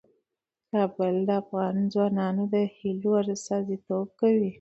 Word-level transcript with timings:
کابل 0.71 1.13
د 1.27 1.29
افغان 1.41 1.75
ځوانانو 1.93 2.43
د 2.53 2.55
هیلو 2.77 3.11
استازیتوب 3.35 4.07
کوي. 4.19 4.49